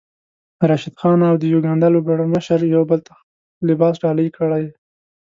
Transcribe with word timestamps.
راشد 0.69 0.93
خان 0.99 1.19
او 1.29 1.35
د 1.39 1.43
يوګاندا 1.53 1.87
لوبډلمشر 1.91 2.59
يو 2.75 2.83
بل 2.89 2.99
ته 3.07 3.13
خپل 3.19 3.63
لباس 3.69 3.95
ډالۍ 4.03 4.27
کړی 4.37 4.65